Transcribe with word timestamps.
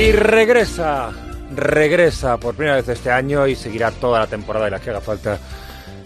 Y 0.00 0.12
regresa, 0.12 1.10
regresa 1.54 2.38
por 2.38 2.54
primera 2.54 2.76
vez 2.76 2.88
este 2.88 3.10
año 3.10 3.46
y 3.46 3.54
seguirá 3.54 3.90
toda 3.90 4.20
la 4.20 4.26
temporada 4.26 4.66
y 4.66 4.70
la 4.70 4.80
que 4.80 4.88
haga 4.88 5.02
falta 5.02 5.38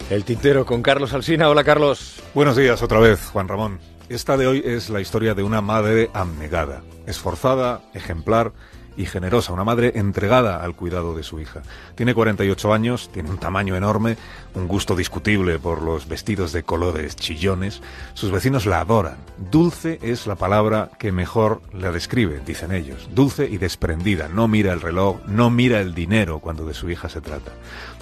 el 0.09 0.25
tintero 0.25 0.65
con 0.65 0.81
Carlos 0.81 1.13
Alsina. 1.13 1.47
Hola 1.47 1.63
Carlos. 1.63 2.21
Buenos 2.33 2.57
días 2.57 2.83
otra 2.83 2.99
vez, 2.99 3.29
Juan 3.31 3.47
Ramón. 3.47 3.79
Esta 4.09 4.35
de 4.35 4.47
hoy 4.47 4.61
es 4.65 4.89
la 4.89 4.99
historia 4.99 5.33
de 5.33 5.43
una 5.43 5.61
madre 5.61 6.09
abnegada, 6.13 6.83
esforzada, 7.07 7.83
ejemplar 7.93 8.51
y 8.97 9.05
generosa, 9.05 9.53
una 9.53 9.63
madre 9.63 9.93
entregada 9.95 10.63
al 10.63 10.75
cuidado 10.75 11.15
de 11.15 11.23
su 11.23 11.39
hija. 11.39 11.61
Tiene 11.95 12.13
48 12.13 12.73
años, 12.73 13.09
tiene 13.11 13.29
un 13.29 13.37
tamaño 13.37 13.75
enorme, 13.75 14.17
un 14.53 14.67
gusto 14.67 14.95
discutible 14.95 15.59
por 15.59 15.81
los 15.81 16.07
vestidos 16.07 16.51
de 16.53 16.63
colores 16.63 17.15
chillones. 17.15 17.81
Sus 18.13 18.31
vecinos 18.31 18.65
la 18.65 18.81
adoran. 18.81 19.17
Dulce 19.51 19.99
es 20.01 20.27
la 20.27 20.35
palabra 20.35 20.91
que 20.97 21.11
mejor 21.11 21.61
la 21.73 21.91
describe, 21.91 22.41
dicen 22.45 22.71
ellos. 22.71 23.09
Dulce 23.13 23.47
y 23.49 23.57
desprendida. 23.57 24.27
No 24.27 24.47
mira 24.47 24.73
el 24.73 24.81
reloj, 24.81 25.17
no 25.27 25.49
mira 25.49 25.81
el 25.81 25.93
dinero 25.93 26.39
cuando 26.39 26.65
de 26.65 26.73
su 26.73 26.89
hija 26.89 27.09
se 27.09 27.21
trata. 27.21 27.51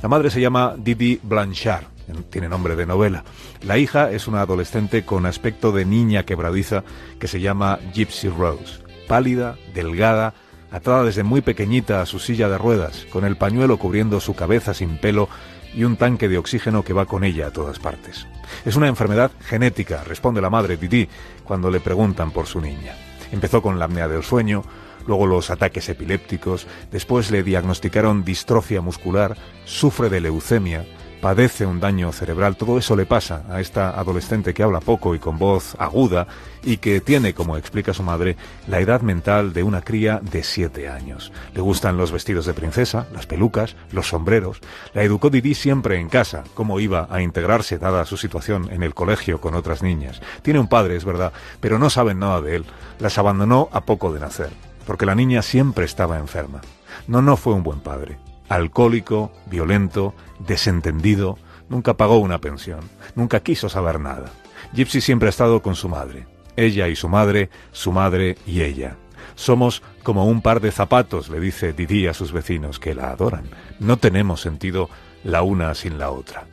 La 0.01 0.09
madre 0.09 0.29
se 0.29 0.41
llama 0.41 0.75
Didi 0.77 1.19
Blanchard 1.23 1.93
tiene 2.29 2.49
nombre 2.49 2.75
de 2.75 2.85
novela. 2.85 3.23
La 3.61 3.77
hija 3.77 4.11
es 4.11 4.27
una 4.27 4.41
adolescente 4.41 5.05
con 5.05 5.25
aspecto 5.25 5.71
de 5.71 5.85
niña 5.85 6.23
quebradiza 6.23 6.83
que 7.19 7.27
se 7.27 7.39
llama 7.39 7.79
Gypsy 7.93 8.29
Rose. 8.29 8.81
Pálida, 9.07 9.57
delgada, 9.73 10.33
atada 10.73 11.03
desde 11.03 11.23
muy 11.23 11.41
pequeñita 11.41 12.01
a 12.01 12.05
su 12.07 12.19
silla 12.19 12.49
de 12.49 12.57
ruedas, 12.57 13.05
con 13.11 13.23
el 13.23 13.37
pañuelo 13.37 13.77
cubriendo 13.77 14.19
su 14.19 14.33
cabeza 14.33 14.73
sin 14.73 14.97
pelo 14.97 15.29
y 15.73 15.83
un 15.83 15.97
tanque 15.97 16.27
de 16.27 16.39
oxígeno 16.39 16.83
que 16.83 16.93
va 16.93 17.05
con 17.05 17.23
ella 17.23 17.47
a 17.47 17.51
todas 17.51 17.77
partes. 17.77 18.27
Es 18.65 18.75
una 18.75 18.87
enfermedad 18.87 19.31
genética, 19.41 20.03
responde 20.03 20.41
la 20.41 20.49
madre 20.49 20.75
Titi 20.75 21.07
cuando 21.43 21.69
le 21.69 21.79
preguntan 21.79 22.31
por 22.31 22.47
su 22.47 22.59
niña. 22.59 22.95
Empezó 23.31 23.61
con 23.61 23.77
la 23.77 23.85
apnea 23.85 24.07
del 24.07 24.23
sueño, 24.23 24.63
luego 25.05 25.27
los 25.27 25.51
ataques 25.51 25.87
epilépticos, 25.89 26.65
después 26.91 27.29
le 27.29 27.43
diagnosticaron 27.43 28.23
distrofia 28.23 28.81
muscular, 28.81 29.37
sufre 29.65 30.09
de 30.09 30.21
leucemia, 30.21 30.85
padece 31.23 31.65
un 31.65 31.79
daño 31.79 32.11
cerebral, 32.11 32.57
todo 32.57 32.77
eso 32.77 32.97
le 32.97 33.05
pasa 33.05 33.45
a 33.49 33.61
esta 33.61 33.97
adolescente 33.97 34.53
que 34.53 34.61
habla 34.61 34.81
poco 34.81 35.15
y 35.15 35.19
con 35.19 35.39
voz 35.39 35.73
aguda 35.79 36.27
y 36.63 36.75
que 36.75 36.99
tiene, 36.99 37.33
como 37.33 37.55
explica 37.55 37.93
su 37.93 38.03
madre, 38.03 38.35
la 38.67 38.81
edad 38.81 38.99
mental 38.99 39.53
de 39.53 39.63
una 39.63 39.83
cría 39.83 40.19
de 40.21 40.43
siete 40.43 40.89
años. 40.89 41.31
Le 41.55 41.61
gustan 41.61 41.95
los 41.95 42.11
vestidos 42.11 42.45
de 42.45 42.53
princesa, 42.53 43.07
las 43.13 43.25
pelucas, 43.25 43.77
los 43.93 44.09
sombreros. 44.09 44.59
La 44.93 45.03
educó 45.03 45.29
Didi 45.29 45.55
siempre 45.55 45.97
en 45.97 46.09
casa, 46.09 46.43
cómo 46.55 46.81
iba 46.81 47.07
a 47.09 47.21
integrarse 47.21 47.77
dada 47.77 48.05
su 48.05 48.17
situación 48.17 48.67
en 48.69 48.83
el 48.83 48.93
colegio 48.93 49.39
con 49.39 49.55
otras 49.55 49.81
niñas. 49.81 50.21
Tiene 50.41 50.59
un 50.59 50.67
padre, 50.67 50.97
es 50.97 51.05
verdad, 51.05 51.31
pero 51.61 51.79
no 51.79 51.89
saben 51.89 52.19
nada 52.19 52.41
de 52.41 52.57
él. 52.57 52.65
Las 52.99 53.17
abandonó 53.17 53.69
a 53.71 53.79
poco 53.85 54.11
de 54.13 54.19
nacer, 54.19 54.49
porque 54.85 55.05
la 55.05 55.15
niña 55.15 55.41
siempre 55.41 55.85
estaba 55.85 56.17
enferma. 56.17 56.59
No, 57.07 57.21
no 57.21 57.37
fue 57.37 57.53
un 57.53 57.63
buen 57.63 57.79
padre 57.79 58.17
alcohólico, 58.53 59.31
violento, 59.47 60.13
desentendido, 60.39 61.37
nunca 61.69 61.95
pagó 61.95 62.17
una 62.17 62.39
pensión, 62.39 62.81
nunca 63.15 63.41
quiso 63.41 63.69
saber 63.69 63.99
nada. 63.99 64.31
Gypsy 64.73 65.01
siempre 65.01 65.27
ha 65.27 65.29
estado 65.29 65.61
con 65.61 65.75
su 65.75 65.89
madre, 65.89 66.27
ella 66.55 66.87
y 66.87 66.95
su 66.95 67.09
madre, 67.09 67.49
su 67.71 67.91
madre 67.91 68.37
y 68.45 68.61
ella. 68.61 68.95
Somos 69.35 69.81
como 70.03 70.25
un 70.25 70.41
par 70.41 70.61
de 70.61 70.71
zapatos, 70.71 71.29
le 71.29 71.39
dice 71.39 71.73
Didi 71.73 72.07
a 72.07 72.13
sus 72.13 72.31
vecinos 72.31 72.79
que 72.79 72.93
la 72.93 73.09
adoran. 73.09 73.45
No 73.79 73.97
tenemos 73.97 74.41
sentido 74.41 74.89
la 75.23 75.41
una 75.41 75.73
sin 75.73 75.97
la 75.97 76.11
otra. 76.11 76.45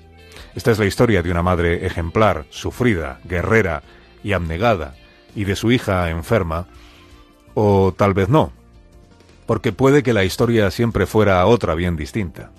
Esta 0.54 0.70
es 0.70 0.78
la 0.78 0.86
historia 0.86 1.22
de 1.22 1.30
una 1.30 1.42
madre 1.42 1.86
ejemplar, 1.86 2.46
sufrida, 2.50 3.20
guerrera 3.24 3.82
y 4.24 4.32
abnegada, 4.32 4.94
y 5.34 5.44
de 5.44 5.56
su 5.56 5.70
hija 5.70 6.10
enferma, 6.10 6.66
o 7.54 7.92
tal 7.96 8.14
vez 8.14 8.28
no, 8.28 8.52
porque 9.50 9.72
puede 9.72 10.04
que 10.04 10.12
la 10.12 10.22
historia 10.22 10.70
siempre 10.70 11.06
fuera 11.06 11.44
otra 11.44 11.74
bien 11.74 11.96
distinta. 11.96 12.52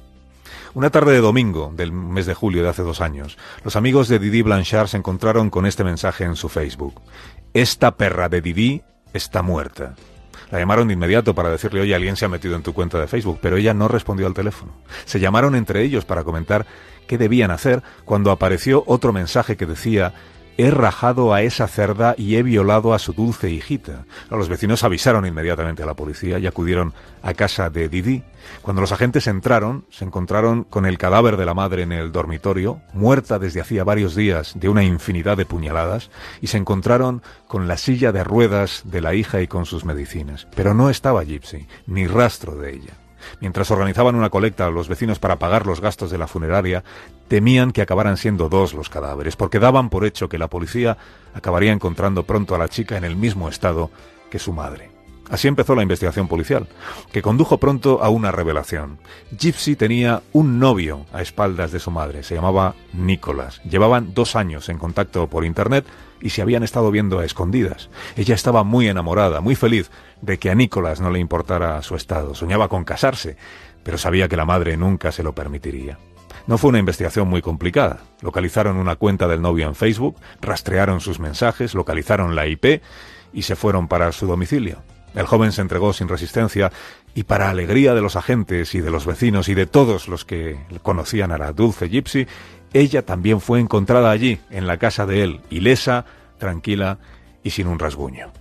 Una 0.73 0.89
tarde 0.89 1.13
de 1.13 1.21
domingo 1.21 1.71
del 1.73 1.93
mes 1.93 2.25
de 2.25 2.33
julio 2.33 2.63
de 2.63 2.67
hace 2.67 2.81
dos 2.81 2.99
años, 2.99 3.37
los 3.63 3.77
amigos 3.77 4.09
de 4.09 4.19
Didi 4.19 4.41
Blanchard 4.41 4.89
se 4.89 4.97
encontraron 4.97 5.49
con 5.49 5.65
este 5.65 5.85
mensaje 5.85 6.25
en 6.25 6.35
su 6.35 6.49
Facebook. 6.49 7.01
Esta 7.53 7.95
perra 7.95 8.27
de 8.27 8.41
Didi 8.41 8.81
está 9.13 9.41
muerta. 9.41 9.95
La 10.51 10.59
llamaron 10.59 10.89
de 10.89 10.95
inmediato 10.95 11.33
para 11.33 11.49
decirle, 11.49 11.79
oye, 11.79 11.95
alguien 11.95 12.17
se 12.17 12.25
ha 12.25 12.27
metido 12.27 12.57
en 12.57 12.61
tu 12.61 12.73
cuenta 12.73 12.99
de 12.99 13.07
Facebook, 13.07 13.39
pero 13.41 13.55
ella 13.55 13.73
no 13.73 13.87
respondió 13.87 14.27
al 14.27 14.33
teléfono. 14.33 14.73
Se 15.05 15.21
llamaron 15.21 15.55
entre 15.55 15.83
ellos 15.83 16.03
para 16.03 16.25
comentar 16.25 16.65
qué 17.07 17.17
debían 17.17 17.51
hacer 17.51 17.83
cuando 18.03 18.31
apareció 18.31 18.83
otro 18.85 19.13
mensaje 19.13 19.55
que 19.55 19.65
decía, 19.65 20.13
he 20.61 20.71
rajado 20.71 21.33
a 21.33 21.41
esa 21.41 21.67
cerda 21.67 22.15
y 22.17 22.35
he 22.35 22.43
violado 22.43 22.93
a 22.93 22.99
su 22.99 23.13
dulce 23.13 23.49
hijita. 23.49 24.05
Los 24.29 24.49
vecinos 24.49 24.83
avisaron 24.83 25.25
inmediatamente 25.25 25.83
a 25.83 25.85
la 25.85 25.93
policía 25.93 26.39
y 26.39 26.47
acudieron 26.47 26.93
a 27.23 27.33
casa 27.33 27.69
de 27.69 27.89
Didi. 27.89 28.23
Cuando 28.61 28.81
los 28.81 28.91
agentes 28.91 29.27
entraron, 29.27 29.85
se 29.89 30.05
encontraron 30.05 30.63
con 30.63 30.85
el 30.85 30.97
cadáver 30.97 31.37
de 31.37 31.45
la 31.45 31.53
madre 31.53 31.83
en 31.83 31.91
el 31.91 32.11
dormitorio, 32.11 32.81
muerta 32.93 33.39
desde 33.39 33.61
hacía 33.61 33.83
varios 33.83 34.15
días 34.15 34.53
de 34.55 34.69
una 34.69 34.83
infinidad 34.83 35.37
de 35.37 35.45
puñaladas, 35.45 36.09
y 36.41 36.47
se 36.47 36.57
encontraron 36.57 37.21
con 37.47 37.67
la 37.67 37.77
silla 37.77 38.11
de 38.11 38.23
ruedas 38.23 38.83
de 38.85 39.01
la 39.01 39.13
hija 39.13 39.41
y 39.41 39.47
con 39.47 39.65
sus 39.65 39.85
medicinas. 39.85 40.47
Pero 40.55 40.73
no 40.73 40.89
estaba 40.89 41.23
Gypsy, 41.23 41.67
ni 41.87 42.07
rastro 42.07 42.55
de 42.55 42.73
ella. 42.73 42.93
Mientras 43.39 43.71
organizaban 43.71 44.15
una 44.15 44.29
colecta 44.29 44.67
a 44.67 44.71
los 44.71 44.87
vecinos 44.87 45.19
para 45.19 45.37
pagar 45.37 45.65
los 45.65 45.81
gastos 45.81 46.11
de 46.11 46.17
la 46.17 46.27
funeraria, 46.27 46.83
temían 47.27 47.71
que 47.71 47.81
acabaran 47.81 48.17
siendo 48.17 48.49
dos 48.49 48.73
los 48.73 48.89
cadáveres, 48.89 49.35
porque 49.35 49.59
daban 49.59 49.89
por 49.89 50.05
hecho 50.05 50.29
que 50.29 50.37
la 50.37 50.49
policía 50.49 50.97
acabaría 51.33 51.71
encontrando 51.71 52.23
pronto 52.23 52.55
a 52.55 52.57
la 52.57 52.69
chica 52.69 52.97
en 52.97 53.03
el 53.03 53.15
mismo 53.15 53.49
estado 53.49 53.89
que 54.29 54.39
su 54.39 54.53
madre. 54.53 55.00
Así 55.31 55.47
empezó 55.47 55.75
la 55.75 55.81
investigación 55.81 56.27
policial, 56.27 56.67
que 57.13 57.21
condujo 57.21 57.57
pronto 57.57 58.03
a 58.03 58.09
una 58.09 58.33
revelación. 58.33 58.99
Gypsy 59.39 59.77
tenía 59.77 60.23
un 60.33 60.59
novio 60.59 61.05
a 61.13 61.21
espaldas 61.21 61.71
de 61.71 61.79
su 61.79 61.89
madre, 61.89 62.23
se 62.23 62.35
llamaba 62.35 62.75
Nicholas. 62.91 63.61
Llevaban 63.63 64.13
dos 64.13 64.35
años 64.35 64.67
en 64.67 64.77
contacto 64.77 65.27
por 65.27 65.45
Internet 65.45 65.85
y 66.19 66.31
se 66.31 66.41
habían 66.41 66.63
estado 66.63 66.91
viendo 66.91 67.17
a 67.19 67.23
escondidas. 67.23 67.89
Ella 68.17 68.35
estaba 68.35 68.65
muy 68.65 68.89
enamorada, 68.89 69.39
muy 69.39 69.55
feliz 69.55 69.89
de 70.21 70.37
que 70.37 70.49
a 70.49 70.55
Nicholas 70.55 70.99
no 70.99 71.09
le 71.09 71.19
importara 71.19 71.81
su 71.81 71.95
estado. 71.95 72.35
Soñaba 72.35 72.67
con 72.67 72.83
casarse, 72.83 73.37
pero 73.83 73.97
sabía 73.97 74.27
que 74.27 74.35
la 74.35 74.45
madre 74.45 74.75
nunca 74.75 75.13
se 75.13 75.23
lo 75.23 75.33
permitiría. 75.33 75.97
No 76.45 76.57
fue 76.57 76.71
una 76.71 76.79
investigación 76.79 77.29
muy 77.29 77.41
complicada. 77.41 78.01
Localizaron 78.21 78.75
una 78.75 78.97
cuenta 78.97 79.29
del 79.29 79.41
novio 79.41 79.65
en 79.65 79.75
Facebook, 79.75 80.17
rastrearon 80.41 80.99
sus 80.99 81.19
mensajes, 81.19 81.73
localizaron 81.73 82.35
la 82.35 82.47
IP 82.47 82.81
y 83.31 83.43
se 83.43 83.55
fueron 83.55 83.87
para 83.87 84.11
su 84.11 84.27
domicilio. 84.27 84.83
El 85.13 85.25
joven 85.25 85.51
se 85.51 85.61
entregó 85.61 85.93
sin 85.93 86.07
resistencia 86.07 86.71
y 87.13 87.23
para 87.23 87.49
alegría 87.49 87.93
de 87.93 88.01
los 88.01 88.15
agentes 88.15 88.73
y 88.75 88.81
de 88.81 88.91
los 88.91 89.05
vecinos 89.05 89.49
y 89.49 89.53
de 89.53 89.65
todos 89.65 90.07
los 90.07 90.23
que 90.23 90.57
conocían 90.81 91.31
a 91.31 91.37
la 91.37 91.51
dulce 91.51 91.89
Gypsy, 91.89 92.27
ella 92.73 93.05
también 93.05 93.41
fue 93.41 93.59
encontrada 93.59 94.11
allí, 94.11 94.39
en 94.49 94.67
la 94.67 94.77
casa 94.77 95.05
de 95.05 95.23
él, 95.23 95.41
ilesa, 95.49 96.05
tranquila 96.37 96.99
y 97.43 97.49
sin 97.49 97.67
un 97.67 97.79
rasguño. 97.79 98.31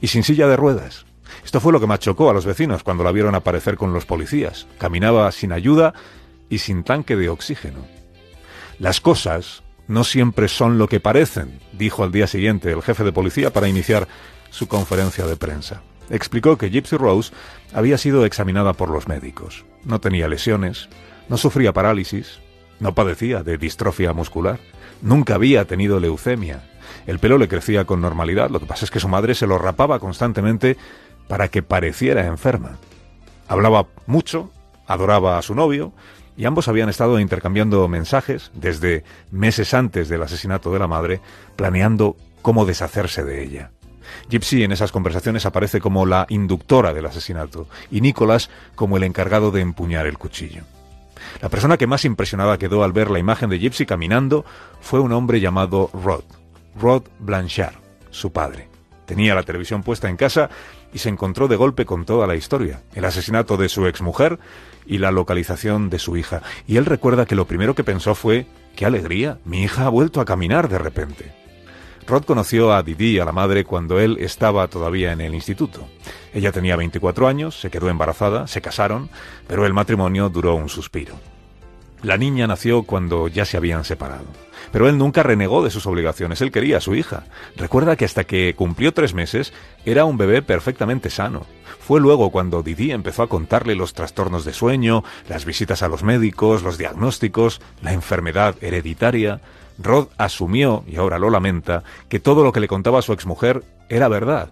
Y 0.00 0.06
sin 0.06 0.22
silla 0.22 0.46
de 0.46 0.56
ruedas. 0.56 1.04
Esto 1.44 1.60
fue 1.60 1.72
lo 1.72 1.80
que 1.80 1.86
más 1.86 2.00
chocó 2.00 2.30
a 2.30 2.32
los 2.32 2.46
vecinos 2.46 2.82
cuando 2.82 3.04
la 3.04 3.12
vieron 3.12 3.34
aparecer 3.34 3.76
con 3.76 3.92
los 3.92 4.06
policías. 4.06 4.66
Caminaba 4.78 5.30
sin 5.30 5.52
ayuda 5.52 5.92
y 6.48 6.58
sin 6.58 6.82
tanque 6.82 7.16
de 7.16 7.28
oxígeno. 7.28 7.86
Las 8.78 9.02
cosas 9.02 9.62
no 9.88 10.04
siempre 10.04 10.48
son 10.48 10.78
lo 10.78 10.88
que 10.88 11.00
parecen, 11.00 11.60
dijo 11.72 12.02
al 12.02 12.12
día 12.12 12.26
siguiente 12.26 12.72
el 12.72 12.82
jefe 12.82 13.04
de 13.04 13.12
policía 13.12 13.52
para 13.52 13.68
iniciar 13.68 14.08
su 14.48 14.66
conferencia 14.66 15.26
de 15.26 15.36
prensa 15.36 15.82
explicó 16.10 16.58
que 16.58 16.70
Gypsy 16.70 16.96
Rose 16.96 17.32
había 17.72 17.98
sido 17.98 18.24
examinada 18.24 18.72
por 18.72 18.90
los 18.90 19.08
médicos. 19.08 19.64
No 19.84 20.00
tenía 20.00 20.28
lesiones, 20.28 20.88
no 21.28 21.36
sufría 21.36 21.72
parálisis, 21.72 22.40
no 22.80 22.94
padecía 22.94 23.42
de 23.42 23.58
distrofia 23.58 24.12
muscular, 24.12 24.58
nunca 25.02 25.36
había 25.36 25.64
tenido 25.64 26.00
leucemia. 26.00 26.62
El 27.06 27.18
pelo 27.18 27.38
le 27.38 27.48
crecía 27.48 27.84
con 27.84 28.00
normalidad, 28.00 28.50
lo 28.50 28.60
que 28.60 28.66
pasa 28.66 28.84
es 28.84 28.90
que 28.90 29.00
su 29.00 29.08
madre 29.08 29.34
se 29.34 29.46
lo 29.46 29.58
rapaba 29.58 29.98
constantemente 29.98 30.76
para 31.28 31.48
que 31.48 31.62
pareciera 31.62 32.26
enferma. 32.26 32.78
Hablaba 33.48 33.86
mucho, 34.06 34.50
adoraba 34.86 35.38
a 35.38 35.42
su 35.42 35.54
novio, 35.54 35.92
y 36.36 36.46
ambos 36.46 36.68
habían 36.68 36.88
estado 36.88 37.20
intercambiando 37.20 37.86
mensajes 37.86 38.50
desde 38.54 39.04
meses 39.30 39.74
antes 39.74 40.08
del 40.08 40.22
asesinato 40.22 40.72
de 40.72 40.78
la 40.78 40.86
madre, 40.86 41.20
planeando 41.54 42.16
cómo 42.42 42.64
deshacerse 42.64 43.24
de 43.24 43.42
ella. 43.42 43.70
Gypsy 44.28 44.64
en 44.64 44.72
esas 44.72 44.92
conversaciones 44.92 45.46
aparece 45.46 45.80
como 45.80 46.06
la 46.06 46.26
inductora 46.28 46.92
del 46.92 47.06
asesinato 47.06 47.68
y 47.90 48.00
Nicholas 48.00 48.50
como 48.74 48.96
el 48.96 49.04
encargado 49.04 49.50
de 49.50 49.60
empuñar 49.60 50.06
el 50.06 50.18
cuchillo. 50.18 50.62
La 51.40 51.48
persona 51.48 51.76
que 51.76 51.86
más 51.86 52.04
impresionada 52.04 52.58
quedó 52.58 52.82
al 52.84 52.92
ver 52.92 53.10
la 53.10 53.18
imagen 53.18 53.50
de 53.50 53.58
Gypsy 53.58 53.86
caminando 53.86 54.44
fue 54.80 55.00
un 55.00 55.12
hombre 55.12 55.40
llamado 55.40 55.90
Rod, 55.92 56.24
Rod 56.80 57.04
Blanchard, 57.18 57.74
su 58.10 58.32
padre. 58.32 58.68
Tenía 59.06 59.34
la 59.34 59.42
televisión 59.42 59.82
puesta 59.82 60.08
en 60.08 60.16
casa 60.16 60.50
y 60.92 60.98
se 60.98 61.08
encontró 61.08 61.48
de 61.48 61.56
golpe 61.56 61.84
con 61.84 62.04
toda 62.04 62.26
la 62.26 62.36
historia, 62.36 62.82
el 62.94 63.04
asesinato 63.04 63.56
de 63.56 63.68
su 63.68 63.86
exmujer 63.86 64.38
y 64.86 64.98
la 64.98 65.10
localización 65.10 65.90
de 65.90 65.98
su 65.98 66.16
hija. 66.16 66.42
Y 66.66 66.76
él 66.76 66.86
recuerda 66.86 67.26
que 67.26 67.34
lo 67.34 67.46
primero 67.46 67.74
que 67.74 67.84
pensó 67.84 68.14
fue, 68.14 68.46
qué 68.76 68.86
alegría, 68.86 69.38
mi 69.44 69.62
hija 69.62 69.86
ha 69.86 69.88
vuelto 69.88 70.20
a 70.20 70.24
caminar 70.24 70.68
de 70.68 70.78
repente. 70.78 71.39
Rod 72.06 72.24
conoció 72.24 72.72
a 72.72 72.82
Didi, 72.82 73.18
a 73.18 73.24
la 73.24 73.32
madre, 73.32 73.64
cuando 73.64 74.00
él 74.00 74.16
estaba 74.20 74.66
todavía 74.68 75.12
en 75.12 75.20
el 75.20 75.34
instituto. 75.34 75.86
Ella 76.34 76.52
tenía 76.52 76.76
24 76.76 77.28
años, 77.28 77.60
se 77.60 77.70
quedó 77.70 77.88
embarazada, 77.88 78.46
se 78.46 78.60
casaron, 78.60 79.10
pero 79.46 79.66
el 79.66 79.72
matrimonio 79.72 80.28
duró 80.28 80.54
un 80.54 80.68
suspiro. 80.68 81.14
La 82.02 82.16
niña 82.16 82.46
nació 82.46 82.84
cuando 82.84 83.28
ya 83.28 83.44
se 83.44 83.56
habían 83.56 83.84
separado. 83.84 84.24
Pero 84.72 84.88
él 84.88 84.96
nunca 84.96 85.22
renegó 85.22 85.62
de 85.62 85.70
sus 85.70 85.86
obligaciones, 85.86 86.40
él 86.40 86.52
quería 86.52 86.78
a 86.78 86.80
su 86.80 86.94
hija. 86.94 87.24
Recuerda 87.56 87.96
que 87.96 88.04
hasta 88.04 88.24
que 88.24 88.54
cumplió 88.56 88.92
tres 88.94 89.14
meses 89.14 89.52
era 89.84 90.04
un 90.04 90.16
bebé 90.16 90.42
perfectamente 90.42 91.10
sano. 91.10 91.46
Fue 91.78 92.00
luego 92.00 92.30
cuando 92.30 92.62
Didi 92.62 92.92
empezó 92.92 93.22
a 93.22 93.28
contarle 93.28 93.74
los 93.74 93.94
trastornos 93.94 94.44
de 94.44 94.52
sueño, 94.52 95.02
las 95.28 95.44
visitas 95.44 95.82
a 95.82 95.88
los 95.88 96.02
médicos, 96.02 96.62
los 96.62 96.78
diagnósticos, 96.78 97.60
la 97.82 97.92
enfermedad 97.92 98.54
hereditaria. 98.60 99.40
Rod 99.82 100.08
asumió, 100.18 100.84
y 100.86 100.96
ahora 100.96 101.18
lo 101.18 101.30
lamenta, 101.30 101.82
que 102.08 102.20
todo 102.20 102.44
lo 102.44 102.52
que 102.52 102.60
le 102.60 102.68
contaba 102.68 103.02
su 103.02 103.12
exmujer 103.12 103.64
era 103.88 104.08
verdad. 104.08 104.50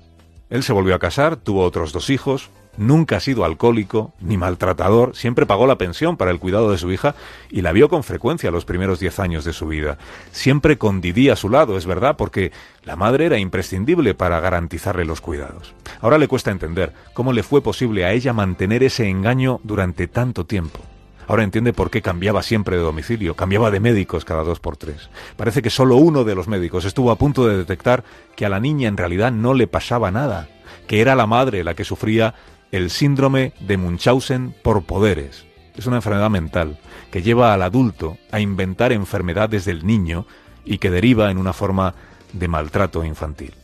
Él 0.51 0.63
se 0.63 0.73
volvió 0.73 0.95
a 0.95 0.99
casar, 0.99 1.37
tuvo 1.37 1.63
otros 1.63 1.93
dos 1.93 2.09
hijos, 2.09 2.51
nunca 2.79 3.17
ha 3.17 3.21
sido 3.21 3.45
alcohólico 3.45 4.15
ni 4.21 4.39
maltratador, 4.39 5.15
siempre 5.15 5.45
pagó 5.45 5.67
la 5.67 5.77
pensión 5.77 6.17
para 6.17 6.31
el 6.31 6.39
cuidado 6.39 6.71
de 6.71 6.79
su 6.79 6.91
hija 6.91 7.15
y 7.51 7.61
la 7.61 7.73
vio 7.73 7.89
con 7.89 8.03
frecuencia 8.03 8.51
los 8.51 8.65
primeros 8.65 9.01
diez 9.01 9.19
años 9.19 9.45
de 9.45 9.53
su 9.53 9.67
vida. 9.67 9.99
Siempre 10.33 10.79
con 10.79 11.01
Didi 11.01 11.29
a 11.29 11.37
su 11.37 11.51
lado, 11.51 11.77
es 11.77 11.85
verdad, 11.85 12.17
porque 12.17 12.53
la 12.85 12.97
madre 12.97 13.27
era 13.27 13.39
imprescindible 13.39 14.15
para 14.15 14.41
garantizarle 14.41 15.05
los 15.05 15.21
cuidados. 15.21 15.75
Ahora 16.01 16.17
le 16.17 16.29
cuesta 16.29 16.51
entender 16.51 16.95
cómo 17.13 17.33
le 17.33 17.43
fue 17.43 17.61
posible 17.61 18.05
a 18.07 18.13
ella 18.13 18.33
mantener 18.33 18.83
ese 18.83 19.09
engaño 19.09 19.61
durante 19.65 20.07
tanto 20.07 20.47
tiempo. 20.47 20.79
Ahora 21.29 21.45
entiende 21.45 21.75
por 21.75 21.91
qué 21.91 22.01
cambiaba 22.01 22.43
siempre 22.43 22.79
de 22.79 22.83
domicilio, 22.83 23.37
cambiaba 23.37 23.71
de 23.71 23.81
médicos 23.81 24.25
cada 24.25 24.43
dos 24.43 24.61
por 24.61 24.79
tres. 24.79 25.11
Parece 25.37 25.61
que 25.61 25.69
solo 25.69 25.97
uno 25.97 26.25
de 26.25 26.35
los 26.35 26.49
médicos 26.49 26.87
estuvo 26.87 27.11
a 27.11 27.17
punto 27.17 27.47
de 27.47 27.59
detectar 27.59 28.03
que 28.35 28.47
a 28.47 28.49
la 28.49 28.61
niña 28.61 28.89
en 28.89 28.97
realidad 28.97 29.31
no 29.31 29.53
le 29.53 29.67
pasaba 29.67 30.11
nada, 30.11 30.49
que 30.87 31.03
era 31.03 31.15
la 31.15 31.27
madre 31.27 31.65
la 31.65 31.75
que 31.75 31.85
sufría 31.85 32.35
el 32.73 32.89
síndrome 32.89 33.53
de 33.61 33.77
Munchausen 33.77 34.55
por 34.63 34.85
poderes. 34.85 35.45
Es 35.77 35.87
una 35.87 35.97
enfermedad 35.97 36.31
mental 36.31 36.79
que 37.11 37.21
lleva 37.21 37.53
al 37.53 37.61
adulto 37.61 38.17
a 38.33 38.41
inventar 38.41 38.93
enfermedades 38.93 39.67
del 39.67 39.87
niño 39.87 40.27
y 40.65 40.79
que 40.79 40.91
deriva 40.91 41.31
en 41.31 41.37
una 41.37 41.53
forma 41.53 41.95
de 42.33 42.49
maltrato 42.49 43.05
infantil. 43.05 43.55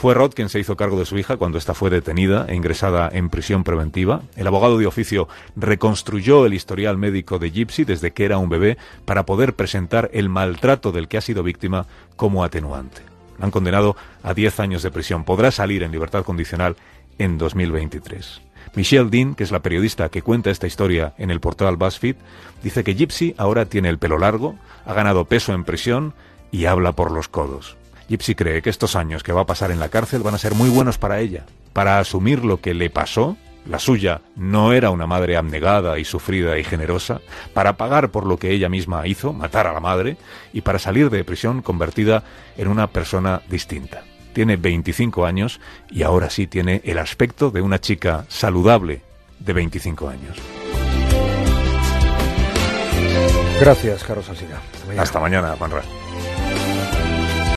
Fue 0.00 0.14
Rod 0.14 0.32
quien 0.32 0.48
se 0.48 0.58
hizo 0.58 0.78
cargo 0.78 0.98
de 0.98 1.04
su 1.04 1.18
hija 1.18 1.36
cuando 1.36 1.58
ésta 1.58 1.74
fue 1.74 1.90
detenida 1.90 2.46
e 2.48 2.54
ingresada 2.54 3.10
en 3.12 3.28
prisión 3.28 3.64
preventiva. 3.64 4.22
El 4.34 4.46
abogado 4.46 4.78
de 4.78 4.86
oficio 4.86 5.28
reconstruyó 5.56 6.46
el 6.46 6.54
historial 6.54 6.96
médico 6.96 7.38
de 7.38 7.50
Gypsy 7.50 7.84
desde 7.84 8.12
que 8.12 8.24
era 8.24 8.38
un 8.38 8.48
bebé 8.48 8.78
para 9.04 9.26
poder 9.26 9.52
presentar 9.52 10.08
el 10.14 10.30
maltrato 10.30 10.90
del 10.90 11.06
que 11.06 11.18
ha 11.18 11.20
sido 11.20 11.42
víctima 11.42 11.84
como 12.16 12.44
atenuante. 12.44 13.02
La 13.38 13.44
han 13.44 13.50
condenado 13.50 13.94
a 14.22 14.32
10 14.32 14.60
años 14.60 14.82
de 14.82 14.90
prisión. 14.90 15.24
Podrá 15.24 15.50
salir 15.50 15.82
en 15.82 15.92
libertad 15.92 16.24
condicional 16.24 16.76
en 17.18 17.36
2023. 17.36 18.40
Michelle 18.76 19.10
Dean, 19.10 19.34
que 19.34 19.44
es 19.44 19.50
la 19.50 19.60
periodista 19.60 20.08
que 20.08 20.22
cuenta 20.22 20.48
esta 20.48 20.66
historia 20.66 21.12
en 21.18 21.30
el 21.30 21.40
portal 21.40 21.76
BuzzFeed, 21.76 22.16
dice 22.62 22.84
que 22.84 22.94
Gypsy 22.94 23.34
ahora 23.36 23.66
tiene 23.66 23.90
el 23.90 23.98
pelo 23.98 24.16
largo, 24.16 24.54
ha 24.86 24.94
ganado 24.94 25.26
peso 25.26 25.52
en 25.52 25.64
prisión 25.64 26.14
y 26.50 26.64
habla 26.64 26.92
por 26.92 27.10
los 27.10 27.28
codos. 27.28 27.76
Gypsy 28.10 28.34
cree 28.34 28.60
que 28.60 28.70
estos 28.70 28.96
años 28.96 29.22
que 29.22 29.32
va 29.32 29.42
a 29.42 29.46
pasar 29.46 29.70
en 29.70 29.78
la 29.78 29.88
cárcel 29.88 30.22
van 30.22 30.34
a 30.34 30.38
ser 30.38 30.54
muy 30.54 30.68
buenos 30.68 30.98
para 30.98 31.20
ella, 31.20 31.46
para 31.72 32.00
asumir 32.00 32.44
lo 32.44 32.60
que 32.60 32.74
le 32.74 32.90
pasó 32.90 33.36
la 33.66 33.78
suya 33.78 34.22
no 34.36 34.72
era 34.72 34.90
una 34.90 35.06
madre 35.06 35.36
abnegada 35.36 35.98
y 35.98 36.04
sufrida 36.04 36.58
y 36.58 36.64
generosa, 36.64 37.20
para 37.54 37.76
pagar 37.76 38.10
por 38.10 38.26
lo 38.26 38.38
que 38.38 38.50
ella 38.50 38.68
misma 38.68 39.06
hizo, 39.06 39.32
matar 39.32 39.66
a 39.66 39.72
la 39.72 39.80
madre, 39.80 40.16
y 40.52 40.62
para 40.62 40.78
salir 40.78 41.10
de 41.10 41.24
prisión 41.24 41.62
convertida 41.62 42.24
en 42.56 42.68
una 42.68 42.88
persona 42.88 43.42
distinta 43.48 44.02
tiene 44.32 44.56
25 44.56 45.26
años 45.26 45.60
y 45.90 46.02
ahora 46.02 46.30
sí 46.30 46.46
tiene 46.46 46.80
el 46.84 46.98
aspecto 46.98 47.50
de 47.50 47.62
una 47.62 47.80
chica 47.80 48.26
saludable 48.28 49.02
de 49.40 49.52
25 49.52 50.08
años. 50.08 50.36
Gracias, 53.60 54.04
Carlos 54.04 54.28
Alsina. 54.28 54.56
Hasta 54.96 55.18
mañana, 55.20 55.52
Hasta 55.52 55.66
mañana 55.66 55.84